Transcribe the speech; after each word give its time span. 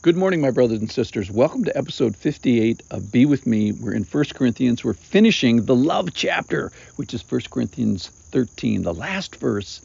Good 0.00 0.16
morning, 0.16 0.40
my 0.40 0.52
brothers 0.52 0.78
and 0.78 0.88
sisters. 0.88 1.28
Welcome 1.28 1.64
to 1.64 1.76
episode 1.76 2.14
58 2.14 2.84
of 2.92 3.10
Be 3.10 3.26
With 3.26 3.48
Me. 3.48 3.72
We're 3.72 3.94
in 3.94 4.04
1 4.04 4.24
Corinthians. 4.32 4.84
We're 4.84 4.92
finishing 4.92 5.64
the 5.64 5.74
love 5.74 6.14
chapter, 6.14 6.70
which 6.94 7.12
is 7.14 7.28
1 7.28 7.40
Corinthians 7.50 8.06
13, 8.06 8.82
the 8.82 8.94
last 8.94 9.34
verse. 9.34 9.80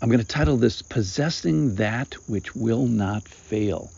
I'm 0.00 0.10
going 0.10 0.20
to 0.20 0.24
title 0.24 0.56
this 0.56 0.82
Possessing 0.82 1.74
That 1.74 2.14
Which 2.28 2.54
Will 2.54 2.86
Not 2.86 3.26
Fail. 3.26 3.90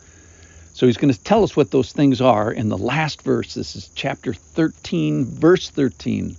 So 0.73 0.87
he's 0.87 0.97
going 0.97 1.13
to 1.13 1.23
tell 1.23 1.43
us 1.43 1.55
what 1.55 1.69
those 1.69 1.91
things 1.93 2.19
are 2.19 2.51
in 2.51 2.69
the 2.69 2.77
last 2.77 3.21
verse. 3.21 3.53
This 3.53 3.75
is 3.75 3.91
chapter 3.93 4.33
13, 4.33 5.25
verse 5.25 5.69
13. 5.69 6.35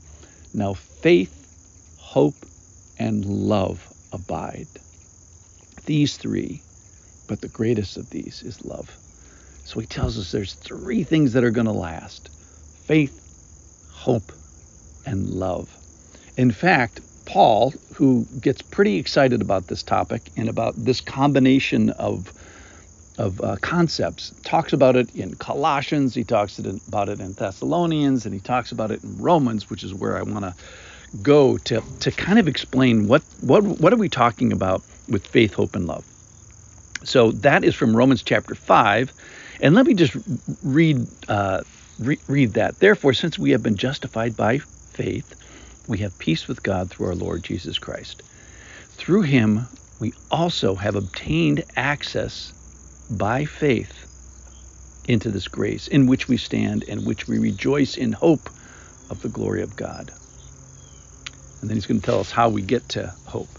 Now 0.53 0.75
faith, 0.75 1.97
hope, 2.01 2.35
and 2.99 3.25
love 3.25 3.87
abide. 4.13 4.67
These 5.87 6.17
three 6.17 6.61
but 7.27 7.41
the 7.41 7.49
greatest 7.49 7.97
of 7.97 8.11
these 8.11 8.43
is 8.43 8.65
love. 8.65 8.91
So 9.65 9.81
he 9.81 9.87
tells 9.87 10.19
us 10.19 10.31
there's 10.31 10.55
three 10.55 11.05
things 11.05 11.33
that 11.33 11.45
are 11.45 11.51
going 11.51 11.67
to 11.67 11.73
last 11.73 12.29
faith, 12.87 13.19
hope, 13.93 14.33
and 15.07 15.31
love. 15.31 15.71
In 16.37 16.51
fact, 16.51 17.01
Paul, 17.25 17.73
who 17.95 18.27
gets 18.41 18.61
pretty 18.61 18.99
excited 18.99 19.41
about 19.41 19.67
this 19.69 19.83
topic 19.83 20.23
and 20.37 20.49
about 20.49 20.75
this 20.77 21.01
combination 21.01 21.91
of 21.91 22.33
of 23.17 23.41
uh, 23.41 23.57
concepts, 23.61 24.35
talks 24.43 24.73
about 24.73 24.97
it 24.97 25.15
in 25.15 25.35
Colossians, 25.37 26.15
he 26.15 26.25
talks 26.25 26.59
about 26.59 27.09
it 27.09 27.21
in 27.21 27.33
Thessalonians, 27.33 28.27
and 28.27 28.35
he 28.35 28.41
talks 28.41 28.73
about 28.73 28.91
it 28.91 29.05
in 29.05 29.19
Romans, 29.19 29.71
which 29.71 29.85
is 29.85 29.95
where 29.95 30.19
I 30.19 30.23
want 30.23 30.45
to 30.45 30.55
go 31.23 31.57
to 31.59 31.83
to 32.01 32.11
kind 32.11 32.39
of 32.39 32.49
explain 32.49 33.07
what 33.07 33.23
what 33.41 33.63
what 33.63 33.93
are 33.93 33.97
we 33.97 34.09
talking 34.09 34.53
about 34.53 34.83
with 35.09 35.27
faith, 35.27 35.55
hope, 35.55 35.77
and 35.77 35.87
love. 35.87 36.05
So 37.05 37.33
that 37.33 37.65
is 37.65 37.75
from 37.75 37.97
Romans 37.97 38.23
chapter 38.23 38.55
5. 38.55 39.13
And 39.61 39.75
let 39.75 39.87
me 39.87 39.95
just 39.95 40.17
read, 40.63 41.07
uh, 41.29 41.63
re- 41.99 42.19
read 42.27 42.55
that. 42.55 42.79
Therefore, 42.81 43.13
since 43.13 43.39
we 43.39 43.51
have 43.53 43.63
been 43.63 43.77
justified 43.77 44.37
by 44.37 44.59
faith, 44.59 45.35
we 45.87 45.99
have 45.99 46.19
peace 46.19 46.49
with 46.49 46.63
God 46.63 46.91
through 46.91 47.07
our 47.07 47.15
Lord 47.15 47.43
Jesus 47.43 47.79
Christ. 47.79 48.23
Through 48.93 49.23
him, 49.23 49.67
we 50.01 50.13
also 50.31 50.75
have 50.75 50.97
obtained 50.97 51.65
access 51.77 52.53
by 53.11 53.45
faith 53.45 54.07
into 55.07 55.31
this 55.31 55.49
grace 55.49 55.89
in 55.89 56.07
which 56.07 56.29
we 56.29 56.37
stand 56.37 56.85
and 56.89 57.05
which 57.07 57.29
we 57.29 57.39
rejoice 57.39 57.97
in 57.97 58.13
hope 58.13 58.49
of 59.11 59.21
the 59.21 59.29
glory 59.29 59.63
of 59.63 59.77
God. 59.77 60.11
And 61.61 61.69
then 61.69 61.77
he's 61.77 61.87
going 61.87 62.01
to 62.01 62.07
tell 62.07 62.21
us 62.21 62.31
how 62.31 62.49
we 62.49 62.63
get 62.63 62.89
to 62.91 63.15
hope. 63.27 63.54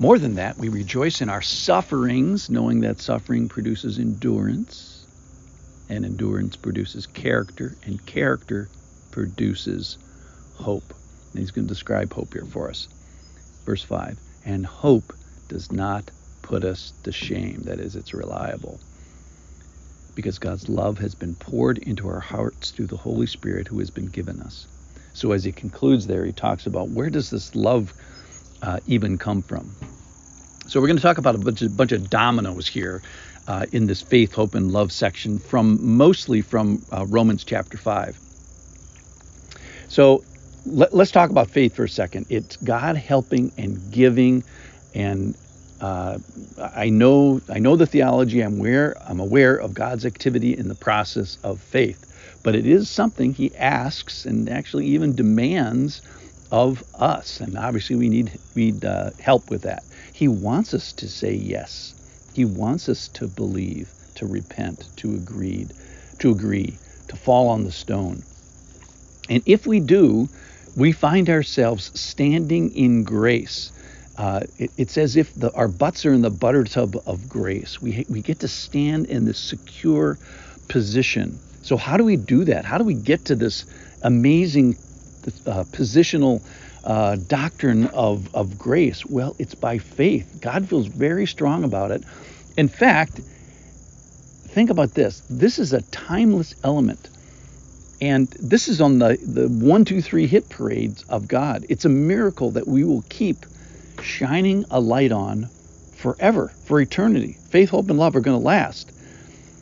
More 0.00 0.18
than 0.18 0.36
that, 0.36 0.56
we 0.56 0.70
rejoice 0.70 1.20
in 1.20 1.28
our 1.28 1.42
sufferings, 1.42 2.48
knowing 2.48 2.80
that 2.80 3.02
suffering 3.02 3.50
produces 3.50 3.98
endurance, 3.98 5.04
and 5.90 6.06
endurance 6.06 6.56
produces 6.56 7.06
character, 7.06 7.76
and 7.84 8.04
character 8.06 8.70
produces 9.10 9.98
hope. 10.54 10.94
And 11.32 11.40
he's 11.40 11.50
going 11.50 11.66
to 11.66 11.74
describe 11.74 12.14
hope 12.14 12.32
here 12.32 12.46
for 12.46 12.70
us. 12.70 12.88
Verse 13.66 13.82
5 13.82 14.18
And 14.46 14.64
hope 14.64 15.12
does 15.48 15.70
not 15.70 16.10
put 16.40 16.64
us 16.64 16.94
to 17.02 17.12
shame, 17.12 17.64
that 17.64 17.78
is, 17.78 17.94
it's 17.94 18.14
reliable. 18.14 18.80
Because 20.14 20.38
God's 20.38 20.70
love 20.70 20.96
has 21.00 21.14
been 21.14 21.34
poured 21.34 21.76
into 21.76 22.08
our 22.08 22.20
hearts 22.20 22.70
through 22.70 22.86
the 22.86 22.96
Holy 22.96 23.26
Spirit 23.26 23.68
who 23.68 23.78
has 23.80 23.90
been 23.90 24.06
given 24.06 24.40
us. 24.40 24.66
So 25.12 25.32
as 25.32 25.44
he 25.44 25.52
concludes 25.52 26.06
there, 26.06 26.24
he 26.24 26.32
talks 26.32 26.64
about 26.64 26.88
where 26.88 27.10
does 27.10 27.28
this 27.28 27.54
love 27.54 27.92
uh, 28.62 28.80
even 28.86 29.18
come 29.18 29.42
from? 29.42 29.70
So 30.66 30.80
we're 30.80 30.86
going 30.86 30.98
to 30.98 31.02
talk 31.02 31.18
about 31.18 31.34
a 31.34 31.38
bunch 31.38 31.62
of, 31.62 31.76
bunch 31.76 31.92
of 31.92 32.08
dominoes 32.08 32.68
here 32.68 33.02
uh, 33.48 33.66
in 33.72 33.86
this 33.86 34.00
faith, 34.00 34.32
hope, 34.32 34.54
and 34.54 34.70
love 34.70 34.92
section 34.92 35.38
from 35.38 35.96
mostly 35.96 36.42
from 36.42 36.82
uh, 36.92 37.04
Romans 37.06 37.42
chapter 37.42 37.76
5. 37.76 38.16
So 39.88 40.22
let, 40.66 40.92
us 40.94 41.10
talk 41.10 41.30
about 41.30 41.50
faith 41.50 41.74
for 41.74 41.84
a 41.84 41.88
second. 41.88 42.26
It's 42.28 42.56
God 42.58 42.96
helping 42.96 43.50
and 43.58 43.90
giving, 43.90 44.44
and 44.94 45.36
uh, 45.80 46.18
I 46.58 46.90
know 46.90 47.40
I 47.48 47.58
know 47.58 47.74
the 47.74 47.86
theology. 47.86 48.40
I'm 48.40 48.58
aware 48.58 48.96
I'm 49.04 49.18
aware 49.18 49.56
of 49.56 49.74
God's 49.74 50.06
activity 50.06 50.56
in 50.56 50.68
the 50.68 50.74
process 50.74 51.38
of 51.42 51.60
faith, 51.60 52.06
but 52.44 52.54
it 52.54 52.66
is 52.66 52.88
something 52.88 53.34
He 53.34 53.54
asks 53.56 54.26
and 54.26 54.48
actually 54.48 54.86
even 54.86 55.16
demands 55.16 56.02
of 56.50 56.82
us, 56.94 57.40
and 57.40 57.56
obviously 57.56 57.96
we 57.96 58.08
need 58.08 58.38
need 58.54 58.84
uh, 58.84 59.10
help 59.20 59.50
with 59.50 59.62
that. 59.62 59.84
He 60.12 60.28
wants 60.28 60.74
us 60.74 60.92
to 60.94 61.08
say 61.08 61.32
yes. 61.34 61.94
He 62.34 62.44
wants 62.44 62.88
us 62.88 63.08
to 63.08 63.26
believe, 63.26 63.90
to 64.16 64.26
repent, 64.26 64.88
to 64.96 65.14
agree, 65.14 65.66
to 66.18 66.30
agree, 66.30 66.76
to 67.08 67.16
fall 67.16 67.48
on 67.48 67.64
the 67.64 67.72
stone. 67.72 68.22
And 69.28 69.42
if 69.46 69.66
we 69.66 69.80
do, 69.80 70.28
we 70.76 70.92
find 70.92 71.28
ourselves 71.30 71.98
standing 71.98 72.74
in 72.74 73.04
grace. 73.04 73.72
Uh, 74.16 74.40
it, 74.58 74.70
it's 74.76 74.98
as 74.98 75.16
if 75.16 75.34
the, 75.34 75.52
our 75.54 75.68
butts 75.68 76.04
are 76.04 76.12
in 76.12 76.20
the 76.20 76.30
butter 76.30 76.64
tub 76.64 76.96
of 77.06 77.28
grace. 77.28 77.80
We, 77.80 78.04
we 78.08 78.20
get 78.22 78.40
to 78.40 78.48
stand 78.48 79.06
in 79.06 79.24
this 79.24 79.38
secure 79.38 80.18
position. 80.68 81.38
So, 81.62 81.76
how 81.76 81.96
do 81.96 82.04
we 82.04 82.16
do 82.16 82.44
that? 82.44 82.64
How 82.64 82.78
do 82.78 82.84
we 82.84 82.94
get 82.94 83.26
to 83.26 83.34
this 83.34 83.64
amazing 84.02 84.76
uh, 85.46 85.64
positional 85.64 86.42
uh, 86.84 87.16
doctrine 87.16 87.86
of, 87.88 88.34
of 88.34 88.58
grace? 88.58 89.04
Well, 89.06 89.36
it's 89.38 89.54
by 89.54 89.78
faith. 89.78 90.38
God 90.40 90.68
feels 90.68 90.86
very 90.86 91.26
strong 91.26 91.64
about 91.64 91.90
it. 91.90 92.02
In 92.56 92.68
fact, 92.68 93.20
think 94.48 94.70
about 94.70 94.94
this 94.94 95.22
this 95.30 95.58
is 95.58 95.72
a 95.72 95.82
timeless 95.82 96.54
element. 96.64 97.08
And 98.02 98.28
this 98.28 98.68
is 98.68 98.80
on 98.80 98.98
the, 98.98 99.18
the 99.22 99.46
one, 99.48 99.84
two, 99.84 100.00
three 100.00 100.26
hit 100.26 100.48
parades 100.48 101.04
of 101.10 101.28
God. 101.28 101.66
It's 101.68 101.84
a 101.84 101.90
miracle 101.90 102.52
that 102.52 102.66
we 102.66 102.82
will 102.82 103.04
keep 103.10 103.44
shining 104.02 104.64
a 104.70 104.80
light 104.80 105.12
on 105.12 105.50
forever, 105.96 106.48
for 106.64 106.80
eternity. 106.80 107.36
Faith, 107.50 107.68
hope, 107.68 107.90
and 107.90 107.98
love 107.98 108.16
are 108.16 108.20
going 108.20 108.40
to 108.40 108.44
last. 108.44 108.90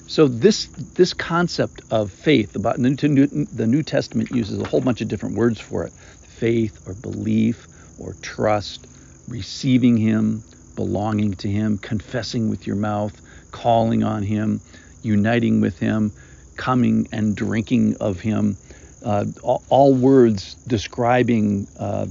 So 0.08 0.26
this 0.26 0.68
this 0.94 1.12
concept 1.12 1.82
of 1.90 2.10
faith, 2.10 2.56
about 2.56 2.76
the 2.76 3.08
New, 3.08 3.26
the 3.26 3.66
New 3.66 3.82
Testament 3.82 4.30
uses 4.30 4.58
a 4.58 4.64
whole 4.64 4.80
bunch 4.80 5.02
of 5.02 5.08
different 5.08 5.36
words 5.36 5.60
for 5.60 5.84
it 5.84 5.92
faith 5.92 6.88
or 6.88 6.94
belief 6.94 7.66
or 7.98 8.14
trust, 8.22 8.86
receiving 9.28 9.98
Him, 9.98 10.42
belonging 10.76 11.34
to 11.34 11.48
Him, 11.48 11.76
confessing 11.76 12.48
with 12.48 12.66
your 12.66 12.76
mouth, 12.76 13.20
calling 13.50 14.02
on 14.02 14.22
Him, 14.22 14.62
uniting 15.02 15.60
with 15.60 15.78
Him, 15.78 16.10
coming 16.56 17.08
and 17.12 17.36
drinking 17.36 17.98
of 18.00 18.18
Him. 18.18 18.56
Uh, 19.04 19.26
all, 19.42 19.62
all, 19.68 19.94
words 19.94 20.54
describing 20.66 21.66
uh, 21.78 22.06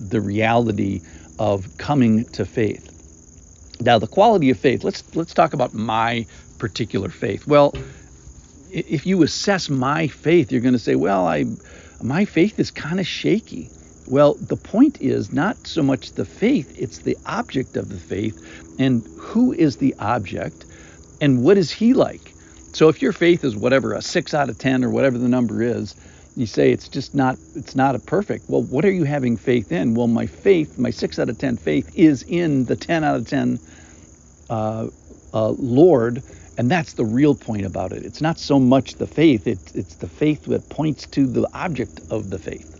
the 0.00 0.20
reality 0.20 1.02
of 1.38 1.76
coming 1.76 2.24
to 2.24 2.46
faith. 2.46 2.97
Now, 3.80 3.98
the 3.98 4.06
quality 4.06 4.50
of 4.50 4.58
faith. 4.58 4.84
Let's 4.84 5.04
let's 5.14 5.34
talk 5.34 5.52
about 5.52 5.72
my 5.72 6.26
particular 6.58 7.08
faith. 7.08 7.46
Well, 7.46 7.74
if 8.70 9.06
you 9.06 9.22
assess 9.22 9.70
my 9.70 10.08
faith, 10.08 10.52
you're 10.52 10.60
going 10.60 10.74
to 10.74 10.78
say, 10.78 10.96
well, 10.96 11.26
I 11.26 11.44
my 12.02 12.24
faith 12.24 12.58
is 12.58 12.70
kind 12.70 13.00
of 13.00 13.06
shaky. 13.06 13.70
Well, 14.06 14.34
the 14.40 14.56
point 14.56 15.00
is 15.00 15.32
not 15.32 15.66
so 15.66 15.82
much 15.82 16.12
the 16.12 16.24
faith, 16.24 16.72
it's 16.78 16.98
the 16.98 17.16
object 17.26 17.76
of 17.76 17.88
the 17.88 17.98
faith 17.98 18.40
and 18.78 19.06
who 19.18 19.52
is 19.52 19.76
the 19.76 19.94
object 19.98 20.64
and 21.20 21.42
what 21.42 21.58
is 21.58 21.70
he 21.70 21.92
like. 21.92 22.34
So 22.72 22.88
if 22.88 23.02
your 23.02 23.12
faith 23.12 23.44
is 23.44 23.56
whatever 23.56 23.92
a 23.92 24.02
6 24.02 24.34
out 24.34 24.48
of 24.48 24.58
10 24.58 24.84
or 24.84 24.90
whatever 24.90 25.18
the 25.18 25.28
number 25.28 25.62
is, 25.62 25.94
you 26.38 26.46
say 26.46 26.70
it's 26.70 26.88
just 26.88 27.14
not 27.14 27.36
it's 27.56 27.74
not 27.74 27.94
a 27.94 27.98
perfect. 27.98 28.48
Well, 28.48 28.62
what 28.62 28.84
are 28.84 28.92
you 28.92 29.04
having 29.04 29.36
faith 29.36 29.72
in? 29.72 29.94
Well, 29.94 30.06
my 30.06 30.26
faith, 30.26 30.78
my 30.78 30.90
6 30.90 31.18
out 31.18 31.28
of 31.28 31.38
10 31.38 31.56
faith 31.56 31.90
is 31.94 32.22
in 32.22 32.64
the 32.66 32.76
10 32.76 33.02
out 33.04 33.16
of 33.16 33.26
10 33.26 33.58
uh, 34.48 34.86
uh, 35.34 35.48
Lord 35.50 36.22
and 36.56 36.68
that's 36.68 36.94
the 36.94 37.04
real 37.04 37.36
point 37.36 37.64
about 37.64 37.92
it. 37.92 38.04
It's 38.04 38.20
not 38.20 38.38
so 38.38 38.58
much 38.58 38.96
the 38.96 39.06
faith, 39.06 39.46
it's, 39.46 39.72
it's 39.74 39.94
the 39.94 40.08
faith 40.08 40.44
that 40.46 40.68
points 40.68 41.06
to 41.08 41.26
the 41.26 41.48
object 41.54 42.00
of 42.10 42.30
the 42.30 42.38
faith. 42.38 42.74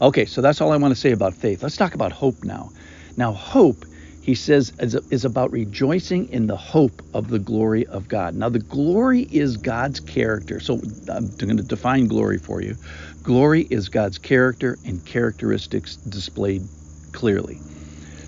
Okay, 0.00 0.26
so 0.26 0.42
that's 0.42 0.60
all 0.60 0.72
I 0.72 0.76
want 0.76 0.92
to 0.92 1.00
say 1.00 1.12
about 1.12 1.34
faith. 1.34 1.62
Let's 1.62 1.76
talk 1.76 1.94
about 1.94 2.12
hope 2.12 2.44
now. 2.44 2.70
Now, 3.16 3.32
hope, 3.32 3.86
he 4.22 4.36
says, 4.36 4.72
is, 4.78 5.24
about 5.24 5.50
rejoicing 5.50 6.28
in 6.28 6.46
the 6.46 6.56
hope 6.56 7.02
of 7.12 7.28
the 7.28 7.40
glory 7.40 7.84
of 7.88 8.06
God. 8.06 8.36
Now, 8.36 8.48
the 8.48 8.60
glory 8.60 9.22
is 9.22 9.56
God's 9.56 9.98
character. 9.98 10.60
So 10.60 10.80
I'm 11.08 11.34
going 11.38 11.56
to 11.56 11.62
define 11.64 12.06
glory 12.06 12.38
for 12.38 12.62
you. 12.62 12.76
Glory 13.24 13.62
is 13.62 13.88
God's 13.88 14.18
character 14.18 14.78
and 14.84 15.04
characteristics 15.04 15.98
displayed 16.08 16.68
clearly. 17.10 17.60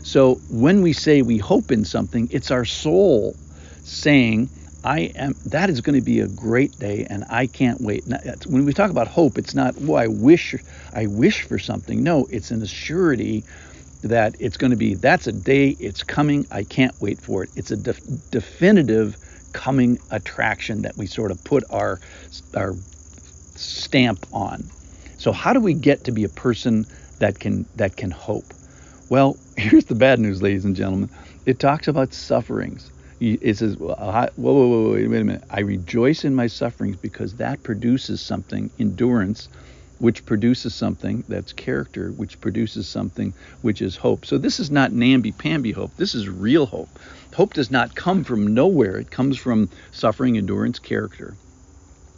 So 0.03 0.41
when 0.49 0.83
we 0.83 0.93
say 0.93 1.23
we 1.23 1.39
hope 1.39 1.71
in 1.71 1.85
something, 1.85 2.29
it's 2.33 2.51
our 2.51 2.65
soul 2.65 3.37
saying, 3.85 4.51
I 4.83 5.13
am 5.15 5.37
that 5.47 5.71
is 5.71 5.81
going 5.81 5.95
to 5.95 6.03
be 6.03 6.21
a 6.21 6.27
great 6.27 6.77
day 6.79 7.07
and 7.09 7.25
I 7.31 7.47
can't 7.47 7.81
wait. 7.81 8.05
When 8.47 8.65
we 8.65 8.73
talk 8.75 8.91
about 8.91 9.07
hope, 9.07 9.39
it's 9.39 9.55
not, 9.55 9.77
oh, 9.81 9.95
I 9.95 10.09
wish 10.09 10.57
I 10.93 11.07
wish 11.07 11.43
for 11.43 11.59
something. 11.59 12.03
No, 12.03 12.27
it's 12.31 12.51
an 12.51 12.61
assurity 12.63 13.45
that 14.09 14.37
it's 14.39 14.57
going 14.57 14.71
to 14.71 14.77
be 14.77 14.95
that's 14.95 15.27
a 15.27 15.33
day, 15.33 15.71
it's 15.81 16.03
coming, 16.03 16.47
I 16.51 16.65
can't 16.65 16.95
wait 17.01 17.21
for 17.21 17.45
it. 17.45 17.51
It's 17.57 17.71
a 17.71 17.77
def- 17.77 18.01
definitive 18.31 19.19
coming 19.53 19.99
attraction 20.11 20.83
that 20.83 20.97
we 20.97 21.07
sort 21.07 21.31
of 21.31 21.43
put 21.45 21.65
our 21.71 22.01
our 22.57 22.77
stamp 23.57 24.27
on. 24.33 24.71
So 25.17 25.33
how 25.33 25.53
do 25.53 25.61
we 25.61 25.75
get 25.75 26.05
to 26.05 26.13
be 26.13 26.25
a 26.25 26.29
person 26.29 26.87
that 27.21 27.39
can 27.39 27.67
that 27.77 27.97
can 27.97 28.11
hope? 28.11 28.55
Well, 29.09 29.39
here's 29.57 29.87
the 29.87 29.95
bad 29.95 30.21
news, 30.21 30.43
ladies 30.43 30.65
and 30.65 30.77
gentlemen. 30.77 31.11
It 31.47 31.59
talks 31.59 31.89
about 31.89 32.13
sufferings. 32.13 32.91
It 33.21 33.57
says, 33.57 33.77
whoa, 33.79 33.95
whoa, 33.97 34.29
whoa, 34.37 34.93
wait 34.93 35.07
a 35.07 35.09
minute. 35.09 35.45
I 35.49 35.61
rejoice 35.61 36.25
in 36.25 36.35
my 36.35 36.47
sufferings 36.47 36.97
because 36.97 37.37
that 37.37 37.63
produces 37.63 38.21
something, 38.21 38.71
endurance, 38.79 39.49
which 39.99 40.25
produces 40.27 40.75
something 40.75 41.25
that's 41.29 41.53
character, 41.53 42.11
which 42.13 42.41
produces 42.41 42.89
something 42.89 43.33
which 43.63 43.81
is 43.81 43.97
hope. 43.97 44.27
So 44.27 44.39
this 44.39 44.61
is 44.61 44.71
not 44.71 44.93
namby-pamby 44.93 45.73
hope. 45.73 45.97
This 45.97 46.15
is 46.15 46.29
real 46.29 46.67
hope. 46.67 46.99
Hope 47.35 47.55
does 47.55 47.71
not 47.71 47.95
come 47.95 48.25
from 48.25 48.55
nowhere. 48.55 48.97
It 48.97 49.11
comes 49.11 49.39
from 49.39 49.71
suffering, 49.93 50.37
endurance, 50.37 50.79
character. 50.79 51.37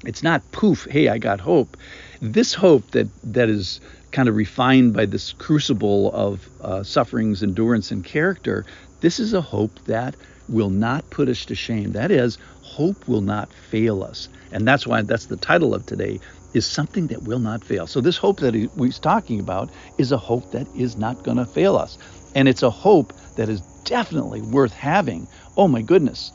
It's 0.05 0.23
not 0.23 0.51
poof, 0.53 0.87
hey, 0.91 1.09
I 1.09 1.19
got 1.19 1.41
hope. 1.41 1.77
This 2.21 2.55
hope 2.55 2.91
that 2.93 3.09
that 3.25 3.49
is 3.49 3.81
kind 4.17 4.31
of 4.31 4.35
refined 4.35 4.95
by 4.95 5.05
this 5.05 5.35
crucible 5.35 6.11
of 6.15 6.49
uh, 6.63 6.83
sufferings, 6.83 7.43
endurance, 7.43 7.91
and 7.91 8.03
character. 8.03 8.65
This 9.03 9.21
is 9.21 9.35
a 9.35 9.43
hope 9.43 9.79
that 9.85 10.17
will 10.49 10.71
not 10.71 11.11
put 11.11 11.29
us 11.29 11.45
to 11.45 11.55
shame. 11.55 11.93
That 11.93 12.11
is, 12.11 12.39
hope 12.63 13.07
will 13.07 13.21
not 13.21 13.53
fail 13.53 14.03
us. 14.03 14.31
And 14.53 14.67
that's 14.67 14.87
why 14.87 15.03
that's 15.03 15.27
the 15.27 15.37
title 15.37 15.75
of 15.75 15.85
today 15.85 16.19
is 16.55 16.65
something 16.65 17.09
that 17.09 17.25
will 17.25 17.41
not 17.41 17.63
fail. 17.63 17.87
So 17.87 18.01
this 18.01 18.17
hope 18.17 18.41
that 18.41 18.55
he's 18.55 18.99
talking 18.99 19.39
about 19.39 19.69
is 19.99 20.13
a 20.13 20.17
hope 20.17 20.51
that 20.53 20.67
is 20.75 20.97
not 20.97 21.23
going 21.23 21.37
to 21.37 21.45
fail 21.45 21.77
us. 21.77 21.99
And 22.35 22.49
it's 22.49 22.63
a 22.63 22.71
hope 22.71 23.13
that 23.37 23.51
is 23.51 23.61
definitely 23.85 24.41
worth 24.41 24.73
having. 24.73 25.29
Oh 25.59 25.69
my 25.69 25.83
goodness. 25.83 26.33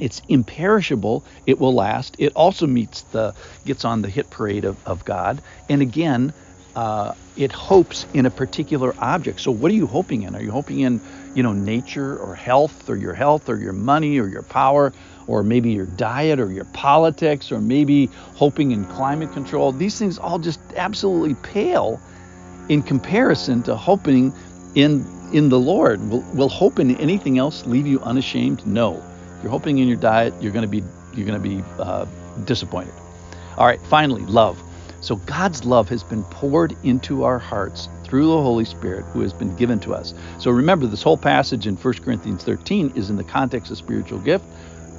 It's 0.00 0.22
imperishable. 0.30 1.26
It 1.44 1.58
will 1.58 1.74
last. 1.74 2.16
It 2.18 2.32
also 2.34 2.66
meets 2.66 3.02
the 3.02 3.34
gets 3.66 3.84
on 3.84 4.00
the 4.00 4.08
hit 4.08 4.30
parade 4.30 4.64
of, 4.64 4.78
of 4.86 5.04
God. 5.04 5.42
And 5.68 5.82
again, 5.82 6.32
uh, 6.76 7.14
it 7.36 7.50
hopes 7.52 8.06
in 8.12 8.26
a 8.26 8.30
particular 8.30 8.94
object. 8.98 9.40
So 9.40 9.50
what 9.50 9.70
are 9.72 9.74
you 9.74 9.86
hoping 9.86 10.22
in? 10.22 10.36
Are 10.36 10.42
you 10.42 10.50
hoping 10.50 10.80
in, 10.80 11.00
you 11.34 11.42
know, 11.42 11.54
nature 11.54 12.18
or 12.18 12.34
health 12.34 12.90
or 12.90 12.96
your 12.96 13.14
health 13.14 13.48
or 13.48 13.56
your 13.56 13.72
money 13.72 14.18
or 14.18 14.28
your 14.28 14.42
power 14.42 14.92
or 15.26 15.42
maybe 15.42 15.72
your 15.72 15.86
diet 15.86 16.38
or 16.38 16.52
your 16.52 16.66
politics 16.66 17.50
or 17.50 17.60
maybe 17.60 18.10
hoping 18.34 18.72
in 18.72 18.84
climate 18.84 19.32
control? 19.32 19.72
These 19.72 19.98
things 19.98 20.18
all 20.18 20.38
just 20.38 20.60
absolutely 20.76 21.34
pale 21.36 21.98
in 22.68 22.82
comparison 22.82 23.62
to 23.64 23.74
hoping 23.74 24.32
in 24.74 25.04
in 25.32 25.48
the 25.48 25.58
Lord. 25.58 26.06
Will, 26.10 26.20
will 26.34 26.48
hope 26.50 26.78
in 26.78 26.94
anything 26.96 27.38
else 27.38 27.66
leave 27.66 27.86
you 27.86 28.00
unashamed? 28.00 28.66
No. 28.66 29.02
If 29.36 29.42
you're 29.42 29.50
hoping 29.50 29.78
in 29.78 29.88
your 29.88 29.96
diet, 29.96 30.34
you're 30.42 30.52
going 30.52 30.62
to 30.62 30.68
be 30.68 30.82
you're 31.14 31.26
going 31.26 31.42
to 31.42 31.48
be 31.48 31.64
uh, 31.78 32.04
disappointed. 32.44 32.94
All 33.56 33.66
right. 33.66 33.80
Finally, 33.88 34.22
love. 34.22 34.62
So 35.00 35.16
God's 35.16 35.64
love 35.64 35.88
has 35.90 36.04
been 36.04 36.24
poured 36.24 36.76
into 36.82 37.24
our 37.24 37.38
hearts 37.38 37.88
through 38.04 38.26
the 38.26 38.42
Holy 38.42 38.64
Spirit 38.64 39.04
who 39.12 39.20
has 39.20 39.32
been 39.32 39.54
given 39.56 39.80
to 39.80 39.94
us. 39.94 40.14
So 40.38 40.50
remember, 40.50 40.86
this 40.86 41.02
whole 41.02 41.18
passage 41.18 41.66
in 41.66 41.76
1 41.76 41.94
Corinthians 42.04 42.44
13 42.44 42.92
is 42.96 43.10
in 43.10 43.16
the 43.16 43.24
context 43.24 43.70
of 43.70 43.78
spiritual 43.78 44.20
gift, 44.20 44.44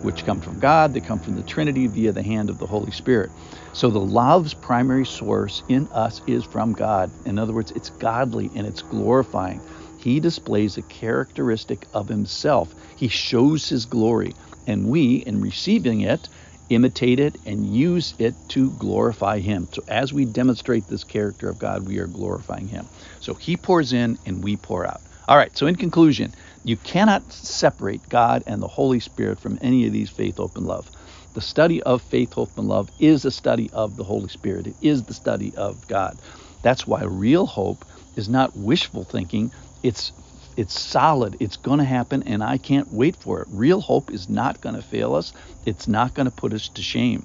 which 0.01 0.25
come 0.25 0.41
from 0.41 0.59
God. 0.59 0.93
They 0.93 1.01
come 1.01 1.19
from 1.19 1.35
the 1.35 1.43
Trinity 1.43 1.87
via 1.87 2.11
the 2.11 2.23
hand 2.23 2.49
of 2.49 2.59
the 2.59 2.67
Holy 2.67 2.91
Spirit. 2.91 3.31
So 3.73 3.89
the 3.89 3.99
love's 3.99 4.53
primary 4.53 5.05
source 5.05 5.63
in 5.69 5.87
us 5.91 6.21
is 6.27 6.45
from 6.45 6.73
God. 6.73 7.11
In 7.25 7.39
other 7.39 7.53
words, 7.53 7.71
it's 7.71 7.89
godly 7.91 8.51
and 8.55 8.67
it's 8.67 8.81
glorifying. 8.83 9.61
He 9.97 10.19
displays 10.19 10.77
a 10.77 10.83
characteristic 10.83 11.87
of 11.93 12.07
himself. 12.07 12.75
He 12.95 13.07
shows 13.07 13.67
his 13.69 13.85
glory. 13.85 14.33
And 14.67 14.87
we, 14.87 15.17
in 15.17 15.41
receiving 15.41 16.01
it, 16.01 16.29
imitate 16.69 17.19
it 17.19 17.39
and 17.45 17.65
use 17.65 18.15
it 18.19 18.35
to 18.49 18.71
glorify 18.71 19.39
him. 19.39 19.69
So 19.73 19.83
as 19.87 20.13
we 20.13 20.25
demonstrate 20.25 20.87
this 20.87 21.03
character 21.03 21.49
of 21.49 21.59
God, 21.59 21.87
we 21.87 21.99
are 21.99 22.07
glorifying 22.07 22.67
him. 22.67 22.89
So 23.19 23.35
he 23.35 23.57
pours 23.57 23.93
in 23.93 24.19
and 24.25 24.43
we 24.43 24.57
pour 24.57 24.87
out. 24.87 25.01
All 25.27 25.37
right, 25.37 25.55
so 25.57 25.67
in 25.67 25.75
conclusion, 25.75 26.35
you 26.63 26.77
cannot 26.77 27.31
separate 27.33 28.09
God 28.09 28.43
and 28.47 28.61
the 28.61 28.67
Holy 28.67 28.99
Spirit 28.99 29.39
from 29.39 29.59
any 29.61 29.87
of 29.87 29.93
these 29.93 30.09
faith, 30.09 30.37
hope, 30.37 30.57
and 30.57 30.67
love. 30.67 30.91
The 31.33 31.41
study 31.41 31.83
of 31.83 32.01
faith, 32.01 32.33
hope, 32.33 32.57
and 32.57 32.67
love 32.67 32.89
is 32.99 33.25
a 33.25 33.31
study 33.31 33.69
of 33.73 33.97
the 33.97 34.05
Holy 34.05 34.29
Spirit. 34.29 34.67
It 34.67 34.77
is 34.81 35.03
the 35.03 35.13
study 35.13 35.55
of 35.55 35.87
God. 35.87 36.21
That's 36.63 36.87
why 36.87 37.03
real 37.05 37.45
hope 37.45 37.85
is 38.15 38.29
not 38.29 38.55
wishful 38.55 39.05
thinking, 39.05 39.53
it's 39.83 40.13
it's 40.57 40.77
solid. 40.77 41.37
It's 41.39 41.55
going 41.55 41.77
to 41.77 41.85
happen, 41.85 42.23
and 42.23 42.43
I 42.43 42.57
can't 42.57 42.91
wait 42.91 43.15
for 43.15 43.41
it. 43.41 43.47
Real 43.51 43.79
hope 43.79 44.11
is 44.11 44.27
not 44.27 44.59
going 44.59 44.75
to 44.75 44.81
fail 44.81 45.13
us. 45.13 45.31
It's 45.67 45.87
not 45.87 46.15
going 46.15 46.25
to 46.25 46.35
put 46.35 46.51
us 46.51 46.67
to 46.69 46.81
shame. 46.81 47.23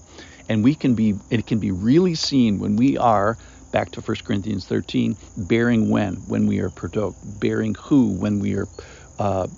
And 0.51 0.63
we 0.63 0.75
can 0.75 0.95
be, 0.95 1.15
it 1.31 1.47
can 1.47 1.59
be 1.59 1.71
really 1.71 2.15
seen 2.15 2.59
when 2.59 2.77
we 2.77 2.99
are, 2.99 3.39
back 3.73 3.91
to 3.93 4.03
1 4.03 4.19
Corinthians 4.25 4.67
13, 4.67 5.17
bearing 5.37 5.89
when? 5.89 6.17
When 6.17 6.47
we 6.47 6.61
are 6.61 6.69
provoked. 6.69 7.19
Bearing 7.41 7.75
who? 7.77 8.13
When 8.13 8.39
we 8.39 8.55
are 8.55 8.69
uh, 9.19 9.49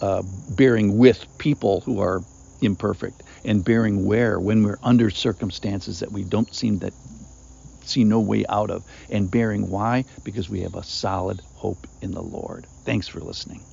uh, 0.00 0.22
bearing 0.50 0.96
with 0.96 1.26
people 1.38 1.80
who 1.80 2.00
are 2.00 2.22
imperfect. 2.62 3.24
And 3.44 3.64
bearing 3.64 4.06
where? 4.06 4.38
When 4.38 4.62
we're 4.62 4.78
under 4.84 5.10
circumstances 5.10 5.98
that 5.98 6.12
we 6.12 6.22
don't 6.22 6.54
seem 6.54 6.78
that 6.78 6.94
see 7.88 8.04
no 8.04 8.20
way 8.20 8.44
out 8.48 8.70
of. 8.70 8.84
And 9.08 9.30
bearing 9.30 9.68
why? 9.68 10.04
Because 10.24 10.50
we 10.50 10.60
have 10.62 10.76
a 10.76 10.84
solid 10.84 11.42
hope 11.52 11.86
in 12.02 12.12
the 12.12 12.22
Lord. 12.22 12.68
Thanks 12.84 13.08
for 13.08 13.20
listening. 13.20 13.66